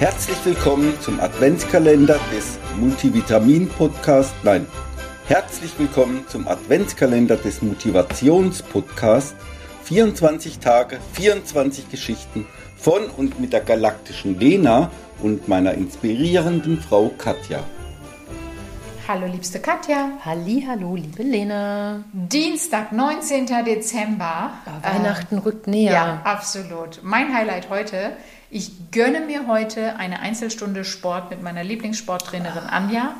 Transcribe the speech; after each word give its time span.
Herzlich 0.00 0.38
willkommen 0.46 0.98
zum 1.02 1.20
Adventskalender 1.20 2.18
des 2.34 2.58
Multivitamin 2.78 3.68
Podcast. 3.68 4.32
Nein, 4.42 4.66
herzlich 5.26 5.78
willkommen 5.78 6.24
zum 6.26 6.48
Adventskalender 6.48 7.36
des 7.36 7.60
Motivations 7.60 8.62
Podcast. 8.62 9.36
24 9.84 10.58
Tage, 10.58 11.00
24 11.12 11.90
Geschichten 11.90 12.46
von 12.78 13.10
und 13.10 13.40
mit 13.40 13.52
der 13.52 13.60
galaktischen 13.60 14.40
Lena 14.40 14.90
und 15.22 15.48
meiner 15.48 15.74
inspirierenden 15.74 16.80
Frau 16.80 17.10
Katja. 17.18 17.62
Hallo 19.12 19.26
liebste 19.26 19.58
Katja. 19.58 20.12
Halli, 20.24 20.64
hallo, 20.68 20.94
liebe 20.94 21.24
Lena. 21.24 22.04
Dienstag, 22.12 22.92
19. 22.92 23.44
Dezember. 23.66 24.52
Ja, 24.64 24.82
Weihnachten 24.82 25.38
äh, 25.38 25.40
rückt 25.40 25.66
näher. 25.66 25.92
Ja, 25.92 26.20
absolut. 26.22 27.00
Mein 27.02 27.34
Highlight 27.34 27.70
heute. 27.70 28.12
Ich 28.50 28.70
gönne 28.92 29.18
mir 29.18 29.48
heute 29.48 29.96
eine 29.96 30.20
Einzelstunde 30.20 30.84
Sport 30.84 31.28
mit 31.30 31.42
meiner 31.42 31.64
Lieblingssporttrainerin 31.64 32.68
Anja. 32.68 33.16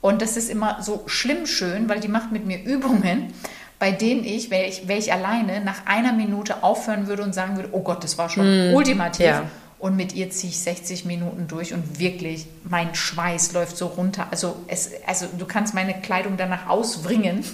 Und 0.00 0.22
das 0.22 0.38
ist 0.38 0.48
immer 0.48 0.82
so 0.82 1.02
schlimm 1.04 1.44
schön, 1.44 1.86
weil 1.90 2.00
die 2.00 2.08
macht 2.08 2.32
mit 2.32 2.46
mir 2.46 2.64
Übungen, 2.64 3.34
bei 3.78 3.92
denen 3.92 4.24
ich, 4.24 4.50
wäre 4.50 4.64
ich, 4.64 4.88
wär 4.88 4.96
ich 4.96 5.12
alleine, 5.12 5.60
nach 5.60 5.84
einer 5.84 6.14
Minute 6.14 6.62
aufhören 6.62 7.08
würde 7.08 7.22
und 7.22 7.34
sagen 7.34 7.56
würde, 7.56 7.68
oh 7.72 7.80
Gott, 7.80 8.02
das 8.02 8.16
war 8.16 8.30
schon 8.30 8.70
mm, 8.70 8.74
ultimativ. 8.74 9.26
Ja. 9.26 9.42
Und 9.78 9.96
mit 9.96 10.14
ihr 10.14 10.30
ziehe 10.30 10.50
ich 10.50 10.58
60 10.60 11.04
Minuten 11.04 11.48
durch 11.48 11.74
und 11.74 11.98
wirklich, 11.98 12.46
mein 12.64 12.94
Schweiß 12.94 13.52
läuft 13.52 13.76
so 13.76 13.88
runter. 13.88 14.26
Also, 14.30 14.56
es, 14.68 14.90
also 15.06 15.26
du 15.36 15.44
kannst 15.44 15.74
meine 15.74 16.00
Kleidung 16.00 16.36
danach 16.36 16.68
auswringen. 16.68 17.44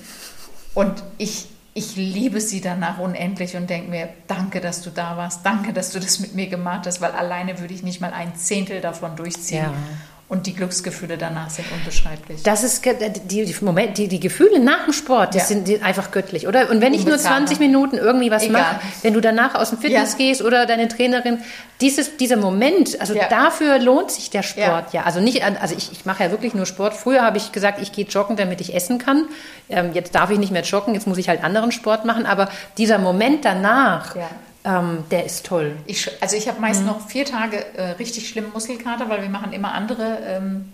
Und 0.74 1.02
ich, 1.18 1.48
ich 1.74 1.96
liebe 1.96 2.40
sie 2.40 2.60
danach 2.60 2.98
unendlich 2.98 3.56
und 3.56 3.68
denke 3.68 3.90
mir, 3.90 4.08
danke, 4.28 4.60
dass 4.60 4.82
du 4.82 4.90
da 4.90 5.16
warst, 5.16 5.44
danke, 5.44 5.72
dass 5.72 5.90
du 5.90 5.98
das 5.98 6.20
mit 6.20 6.34
mir 6.34 6.46
gemacht 6.46 6.86
hast, 6.86 7.00
weil 7.00 7.12
alleine 7.12 7.58
würde 7.58 7.74
ich 7.74 7.82
nicht 7.82 8.00
mal 8.00 8.12
ein 8.12 8.36
Zehntel 8.36 8.80
davon 8.80 9.16
durchziehen. 9.16 9.64
Ja. 9.64 9.74
Und 10.32 10.46
die 10.46 10.54
Glücksgefühle 10.54 11.18
danach 11.18 11.50
sind 11.50 11.66
unbeschreiblich. 11.70 12.42
Das 12.42 12.64
ist 12.64 12.82
die, 12.86 13.44
die, 13.44 13.54
Moment, 13.60 13.98
die, 13.98 14.08
die 14.08 14.18
Gefühle 14.18 14.60
nach 14.60 14.84
dem 14.84 14.94
Sport, 14.94 15.34
die 15.34 15.38
ja. 15.38 15.44
sind 15.44 15.82
einfach 15.82 16.10
göttlich, 16.10 16.48
oder? 16.48 16.70
Und 16.70 16.80
wenn 16.80 16.94
ich 16.94 17.04
nur 17.04 17.18
20 17.18 17.58
Minuten 17.58 17.98
irgendwie 17.98 18.30
was 18.30 18.48
mache, 18.48 18.80
wenn 19.02 19.12
du 19.12 19.20
danach 19.20 19.54
aus 19.54 19.68
dem 19.68 19.78
Fitness 19.78 20.12
ja. 20.12 20.18
gehst 20.18 20.40
oder 20.40 20.64
deine 20.64 20.88
Trainerin, 20.88 21.42
dieses, 21.82 22.16
dieser 22.16 22.38
Moment, 22.38 22.98
also 22.98 23.14
ja. 23.14 23.28
dafür 23.28 23.78
lohnt 23.78 24.10
sich 24.10 24.30
der 24.30 24.42
Sport 24.42 24.94
ja. 24.94 25.02
Also 25.02 25.20
nicht, 25.20 25.44
also 25.44 25.74
ich, 25.76 25.92
ich 25.92 26.06
mache 26.06 26.24
ja 26.24 26.30
wirklich 26.30 26.54
nur 26.54 26.64
Sport. 26.64 26.94
Früher 26.94 27.20
habe 27.20 27.36
ich 27.36 27.52
gesagt, 27.52 27.82
ich 27.82 27.92
gehe 27.92 28.06
joggen, 28.06 28.36
damit 28.36 28.62
ich 28.62 28.74
essen 28.74 28.96
kann. 28.96 29.26
Ähm, 29.68 29.90
jetzt 29.92 30.14
darf 30.14 30.30
ich 30.30 30.38
nicht 30.38 30.50
mehr 30.50 30.62
joggen, 30.62 30.94
jetzt 30.94 31.06
muss 31.06 31.18
ich 31.18 31.28
halt 31.28 31.44
anderen 31.44 31.72
Sport 31.72 32.06
machen. 32.06 32.24
Aber 32.24 32.48
dieser 32.78 32.96
Moment 32.96 33.44
danach, 33.44 34.16
ähm, 34.64 35.04
der 35.10 35.24
ist 35.24 35.46
toll. 35.46 35.76
Ich, 35.86 36.10
also 36.20 36.36
ich 36.36 36.48
habe 36.48 36.60
meist 36.60 36.82
mhm. 36.82 36.86
noch 36.88 37.08
vier 37.08 37.24
Tage 37.24 37.64
äh, 37.76 37.90
richtig 37.92 38.28
schlimm 38.28 38.52
Muskelkater, 38.52 39.08
weil 39.08 39.22
wir 39.22 39.28
machen 39.28 39.52
immer 39.52 39.72
andere 39.72 40.18
ähm, 40.26 40.72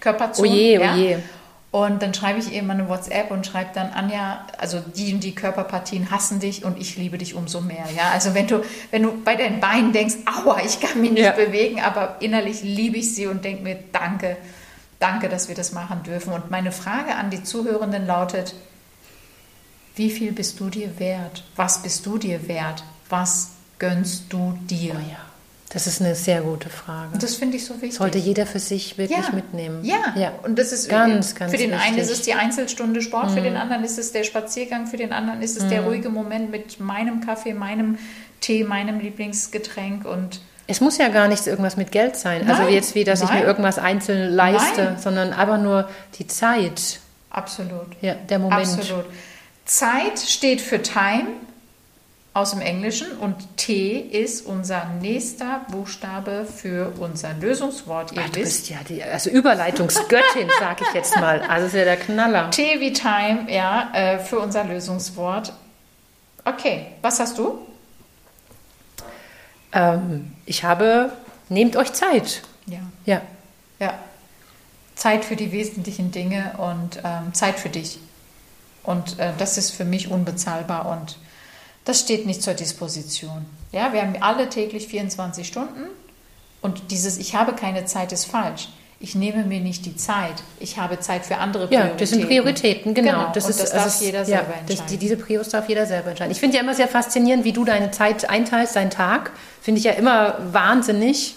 Körperzonen. 0.00 0.52
Oje, 0.52 0.80
ja? 0.80 0.94
oje. 0.94 1.22
Und 1.70 2.02
dann 2.02 2.14
schreibe 2.14 2.38
ich 2.38 2.50
ihr 2.50 2.60
immer 2.60 2.72
eine 2.72 2.88
WhatsApp 2.88 3.30
und 3.30 3.46
schreibe 3.46 3.70
dann, 3.74 3.90
Anja, 3.90 4.46
also 4.56 4.80
die 4.80 5.12
und 5.12 5.22
die 5.22 5.34
Körperpartien 5.34 6.10
hassen 6.10 6.40
dich 6.40 6.64
und 6.64 6.80
ich 6.80 6.96
liebe 6.96 7.18
dich 7.18 7.34
umso 7.34 7.60
mehr. 7.60 7.84
Ja, 7.94 8.10
also 8.10 8.32
wenn 8.32 8.46
du, 8.46 8.62
wenn 8.90 9.02
du 9.02 9.22
bei 9.22 9.36
deinen 9.36 9.60
Beinen 9.60 9.92
denkst, 9.92 10.14
aua, 10.24 10.62
ich 10.64 10.80
kann 10.80 10.98
mich 11.00 11.10
nicht 11.10 11.24
ja. 11.24 11.32
bewegen, 11.32 11.80
aber 11.80 12.16
innerlich 12.20 12.62
liebe 12.62 12.96
ich 12.96 13.14
sie 13.14 13.26
und 13.26 13.44
denke 13.44 13.62
mir, 13.62 13.78
danke, 13.92 14.38
danke, 14.98 15.28
dass 15.28 15.48
wir 15.48 15.54
das 15.54 15.72
machen 15.72 16.02
dürfen. 16.04 16.32
Und 16.32 16.50
meine 16.50 16.72
Frage 16.72 17.14
an 17.16 17.28
die 17.28 17.42
Zuhörenden 17.42 18.06
lautet, 18.06 18.54
wie 19.94 20.10
viel 20.10 20.32
bist 20.32 20.58
du 20.60 20.70
dir 20.70 20.98
wert? 20.98 21.44
Was 21.54 21.82
bist 21.82 22.06
du 22.06 22.16
dir 22.16 22.48
wert? 22.48 22.82
Was 23.08 23.50
gönnst 23.78 24.24
du 24.30 24.58
dir? 24.68 24.94
Oh 24.94 25.10
ja. 25.10 25.28
Das 25.70 25.86
ist 25.86 26.00
eine 26.00 26.14
sehr 26.14 26.40
gute 26.40 26.70
Frage. 26.70 27.12
Und 27.12 27.22
das 27.22 27.34
finde 27.34 27.58
ich 27.58 27.66
so 27.66 27.74
wichtig. 27.74 27.94
Sollte 27.94 28.16
jeder 28.16 28.46
für 28.46 28.58
sich 28.58 28.96
wirklich 28.96 29.18
ja. 29.18 29.34
mitnehmen. 29.34 29.84
Ja. 29.84 30.14
ja, 30.16 30.32
und 30.42 30.58
das 30.58 30.72
ist 30.72 30.88
ganz, 30.88 31.34
ganz 31.34 31.52
Für 31.52 31.58
den 31.58 31.72
wichtig. 31.72 31.86
einen 31.86 31.98
ist 31.98 32.10
es 32.10 32.22
die 32.22 32.32
Einzelstunde 32.32 33.02
Sport, 33.02 33.30
mhm. 33.30 33.34
für 33.34 33.40
den 33.42 33.56
anderen 33.56 33.84
ist 33.84 33.98
es 33.98 34.12
der 34.12 34.24
Spaziergang, 34.24 34.86
für 34.86 34.96
den 34.96 35.12
anderen 35.12 35.42
ist 35.42 35.58
es 35.58 35.64
mhm. 35.64 35.68
der 35.68 35.82
ruhige 35.82 36.08
Moment 36.08 36.50
mit 36.50 36.80
meinem 36.80 37.20
Kaffee, 37.20 37.52
meinem 37.52 37.98
Tee, 38.40 38.64
meinem 38.64 38.98
Lieblingsgetränk 38.98 40.06
und 40.06 40.40
es 40.70 40.82
muss 40.82 40.98
ja 40.98 41.08
gar 41.08 41.28
nichts 41.28 41.46
irgendwas 41.46 41.78
mit 41.78 41.92
Geld 41.92 42.14
sein. 42.16 42.42
Also 42.42 42.52
nein, 42.52 42.60
also 42.60 42.74
jetzt 42.74 42.94
wie, 42.94 43.02
dass 43.02 43.22
nein. 43.22 43.30
ich 43.30 43.40
mir 43.40 43.46
irgendwas 43.46 43.78
einzeln 43.78 44.30
leiste, 44.30 44.84
nein. 44.84 44.98
sondern 44.98 45.32
aber 45.32 45.56
nur 45.56 45.88
die 46.18 46.26
Zeit. 46.26 47.00
Absolut. 47.30 47.86
Ja, 48.02 48.14
der 48.14 48.38
Moment. 48.38 48.68
Absolut. 48.68 49.06
Zeit 49.64 50.18
steht 50.18 50.60
für 50.60 50.82
Time 50.82 51.26
aus 52.38 52.52
dem 52.52 52.60
Englischen 52.60 53.18
und 53.18 53.56
T 53.56 53.98
ist 53.98 54.46
unser 54.46 54.84
nächster 55.00 55.66
Buchstabe 55.72 56.46
für 56.46 56.92
unser 57.00 57.34
Lösungswort. 57.34 58.12
Ihr 58.12 58.22
Ach, 58.24 58.30
du 58.30 58.36
wisst. 58.36 58.68
bist 58.68 58.70
ja 58.70 58.76
die 58.88 59.02
also 59.02 59.28
Überleitungsgöttin, 59.28 60.48
sage 60.60 60.84
ich 60.88 60.94
jetzt 60.94 61.16
mal. 61.16 61.42
Also 61.42 61.66
ist 61.66 61.74
ja 61.74 61.84
der 61.84 61.96
Knaller. 61.96 62.50
T 62.52 62.78
wie 62.78 62.92
Time, 62.92 63.46
ja, 63.48 63.90
äh, 63.92 64.18
für 64.20 64.38
unser 64.38 64.62
Lösungswort. 64.62 65.52
Okay, 66.44 66.86
was 67.02 67.18
hast 67.18 67.38
du? 67.38 67.58
Ähm, 69.72 70.32
ich 70.46 70.62
habe, 70.62 71.12
nehmt 71.48 71.76
euch 71.76 71.92
Zeit. 71.92 72.42
Ja. 72.66 72.78
Ja. 73.04 73.20
Ja. 73.80 73.94
Zeit 74.94 75.24
für 75.24 75.34
die 75.34 75.50
wesentlichen 75.50 76.12
Dinge 76.12 76.52
und 76.58 77.00
ähm, 77.04 77.34
Zeit 77.34 77.58
für 77.58 77.68
dich. 77.68 77.98
Und 78.84 79.18
äh, 79.18 79.32
das 79.38 79.58
ist 79.58 79.72
für 79.72 79.84
mich 79.84 80.08
unbezahlbar 80.08 80.86
und 80.86 81.18
das 81.88 82.00
steht 82.00 82.26
nicht 82.26 82.42
zur 82.42 82.52
Disposition. 82.52 83.46
Ja, 83.72 83.94
wir 83.94 84.02
haben 84.02 84.14
alle 84.20 84.50
täglich 84.50 84.88
24 84.88 85.48
Stunden 85.48 85.88
und 86.60 86.90
dieses 86.90 87.16
Ich 87.16 87.34
habe 87.34 87.54
keine 87.54 87.86
Zeit 87.86 88.12
ist 88.12 88.26
falsch. 88.26 88.68
Ich 89.00 89.14
nehme 89.14 89.44
mir 89.44 89.60
nicht 89.60 89.86
die 89.86 89.96
Zeit. 89.96 90.34
Ich 90.60 90.76
habe 90.76 91.00
Zeit 91.00 91.24
für 91.24 91.38
andere 91.38 91.66
Prioritäten. 91.66 91.96
Ja, 91.96 91.98
das 91.98 92.10
sind 92.10 92.26
Prioritäten, 92.26 92.92
genau. 92.92 93.12
genau. 93.12 93.32
Das, 93.32 93.48
ist, 93.48 93.60
das 93.60 93.70
darf 93.70 93.84
das 93.84 94.02
jeder 94.02 94.26
selber 94.26 94.50
ja, 94.50 94.58
entscheiden. 94.60 94.86
Das, 94.90 94.98
diese 94.98 95.16
Prios 95.16 95.48
darf 95.48 95.66
jeder 95.66 95.86
selber 95.86 96.10
entscheiden. 96.10 96.30
Ich 96.30 96.40
finde 96.40 96.56
ja 96.56 96.62
immer 96.62 96.74
sehr 96.74 96.88
faszinierend, 96.88 97.44
wie 97.44 97.52
du 97.52 97.64
deine 97.64 97.90
Zeit 97.90 98.28
einteilst, 98.28 98.76
deinen 98.76 98.90
Tag. 98.90 99.30
Finde 99.62 99.78
ich 99.78 99.84
ja 99.84 99.92
immer 99.92 100.36
wahnsinnig, 100.52 101.36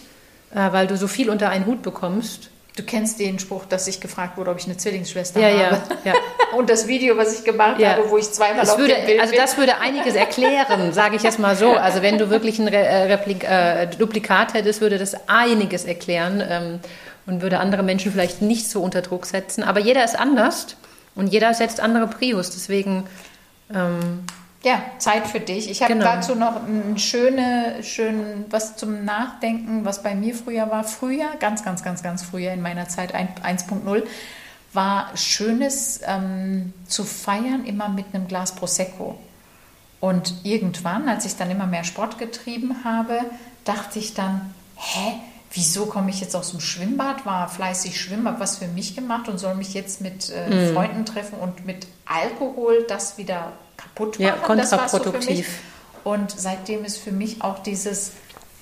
äh, 0.53 0.72
weil 0.73 0.88
du 0.88 0.97
so 0.97 1.07
viel 1.07 1.29
unter 1.29 1.50
einen 1.50 1.66
Hut 1.66 1.81
bekommst. 1.81 2.50
Du 2.75 2.83
kennst 2.83 3.19
den 3.19 3.39
Spruch, 3.39 3.66
dass 3.66 3.88
ich 3.88 4.01
gefragt 4.01 4.38
wurde, 4.38 4.51
ob 4.51 4.57
ich 4.57 4.66
eine 4.66 4.75
Zwillingsschwester 4.75 5.39
ja, 5.39 5.66
habe. 5.68 5.81
Ja, 6.03 6.13
ja. 6.13 6.19
Und 6.56 6.69
das 6.69 6.88
Video, 6.88 7.17
was 7.17 7.38
ich 7.38 7.44
gemacht 7.44 7.79
ja. 7.79 7.94
habe, 7.94 8.09
wo 8.09 8.17
ich 8.17 8.31
zweimal 8.31 8.62
das 8.62 8.72
auf 8.72 8.78
würde, 8.78 8.95
dem 8.95 9.06
Bild 9.06 9.22
Also 9.22 9.35
das 9.35 9.57
würde 9.57 9.78
einiges 9.79 10.16
erklären, 10.16 10.94
sage 10.94 11.16
ich 11.16 11.23
jetzt 11.23 11.39
mal 11.39 11.56
so. 11.56 11.73
Also 11.73 12.01
wenn 12.01 12.17
du 12.17 12.29
wirklich 12.29 12.59
ein 12.59 12.67
äh, 12.67 13.13
Replik 13.13 13.44
äh, 13.44 13.88
Duplikat 13.88 14.53
hättest, 14.53 14.81
würde 14.81 14.97
das 14.97 15.16
einiges 15.28 15.85
erklären 15.85 16.44
ähm, 16.47 16.79
und 17.25 17.41
würde 17.41 17.59
andere 17.59 17.84
Menschen 17.84 18.12
vielleicht 18.12 18.41
nicht 18.41 18.69
so 18.69 18.81
unter 18.81 19.01
Druck 19.01 19.25
setzen. 19.25 19.63
Aber 19.63 19.79
jeder 19.79 20.03
ist 20.03 20.19
anders 20.19 20.75
und 21.16 21.28
jeder 21.28 21.53
setzt 21.53 21.79
andere 21.79 22.07
Prios. 22.07 22.51
Deswegen 22.51 23.06
ähm, 23.73 24.23
ja, 24.63 24.81
Zeit 25.00 25.28
für 25.28 25.39
dich. 25.39 25.69
Ich 25.69 25.81
habe 25.81 25.94
genau. 25.94 26.06
dazu 26.06 26.35
noch 26.35 26.56
ein 26.68 26.97
schöne, 26.97 27.81
schön 27.81 28.45
was 28.50 28.75
zum 28.75 29.06
Nachdenken, 29.06 29.85
was 29.85 30.03
bei 30.03 30.13
mir 30.13 30.35
früher 30.35 30.69
war. 30.69 30.83
Früher, 30.83 31.25
ganz, 31.39 31.63
ganz, 31.63 31.83
ganz, 31.83 32.03
ganz 32.03 32.22
früher 32.23 32.51
in 32.51 32.62
meiner 32.62 32.88
Zeit 32.88 33.16
1.0, 33.16 34.03
war 34.74 35.16
schönes 35.16 36.00
ähm, 36.06 36.74
zu 36.88 37.04
feiern 37.04 37.66
immer 37.66 37.90
mit 37.90 38.06
einem 38.14 38.28
Glas 38.28 38.56
Prosecco. 38.56 39.18
Und 40.00 40.34
irgendwann, 40.44 41.08
als 41.08 41.26
ich 41.26 41.36
dann 41.36 41.52
immer 41.52 41.68
mehr 41.68 41.84
Sport 41.84 42.18
getrieben 42.18 42.84
habe, 42.84 43.20
dachte 43.66 44.00
ich 44.00 44.14
dann, 44.14 44.54
hä, 44.76 45.14
wieso 45.54 45.86
komme 45.86 46.10
ich 46.10 46.22
jetzt 46.22 46.36
aus 46.36 46.52
dem 46.52 46.60
Schwimmbad, 46.60 47.26
war 47.26 47.50
fleißig 47.50 48.00
schwimmen, 48.00 48.28
habe 48.28 48.40
was 48.40 48.58
für 48.58 48.68
mich 48.68 48.96
gemacht 48.96 49.28
und 49.28 49.38
soll 49.38 49.56
mich 49.56 49.74
jetzt 49.74 50.02
mit 50.02 50.30
äh, 50.30 50.70
mm. 50.70 50.74
Freunden 50.74 51.06
treffen 51.06 51.38
und 51.38 51.66
mit 51.66 51.88
Alkohol 52.06 52.86
das 52.88 53.18
wieder 53.18 53.52
kaputt 53.78 54.20
machen. 54.20 54.22
Ja, 54.22 54.36
kontraproduktiv. 54.38 55.48
So 56.04 56.10
und 56.10 56.31
seitdem 56.31 56.84
ist 56.86 56.98
für 56.98 57.12
mich 57.12 57.44
auch 57.44 57.60
dieses 57.60 58.12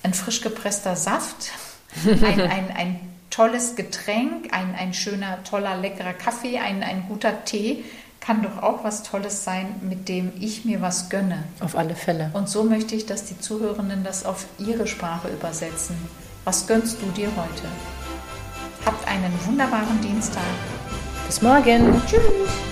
ein 0.02 0.12
frisch 0.12 0.40
gepresster 0.40 0.96
Saft, 0.96 1.52
ein, 2.04 2.40
ein, 2.40 2.70
ein 2.76 3.09
tolles 3.40 3.74
Getränk, 3.74 4.52
ein, 4.52 4.74
ein 4.74 4.92
schöner, 4.92 5.42
toller, 5.44 5.74
leckerer 5.78 6.12
Kaffee, 6.12 6.58
ein, 6.58 6.82
ein 6.82 7.06
guter 7.08 7.46
Tee, 7.46 7.84
kann 8.20 8.42
doch 8.42 8.62
auch 8.62 8.84
was 8.84 9.02
Tolles 9.02 9.44
sein, 9.44 9.76
mit 9.80 10.10
dem 10.10 10.30
ich 10.38 10.66
mir 10.66 10.82
was 10.82 11.08
gönne. 11.08 11.44
Auf 11.60 11.74
alle 11.74 11.94
Fälle. 11.94 12.30
Und 12.34 12.50
so 12.50 12.64
möchte 12.64 12.94
ich, 12.94 13.06
dass 13.06 13.24
die 13.24 13.40
Zuhörenden 13.40 14.04
das 14.04 14.26
auf 14.26 14.44
ihre 14.58 14.86
Sprache 14.86 15.28
übersetzen. 15.28 15.96
Was 16.44 16.66
gönnst 16.66 16.98
du 17.00 17.06
dir 17.12 17.28
heute? 17.28 17.66
Habt 18.84 19.08
einen 19.08 19.32
wunderbaren 19.46 19.98
Dienstag. 20.02 20.42
Bis 21.26 21.40
morgen. 21.40 22.02
Tschüss. 22.06 22.69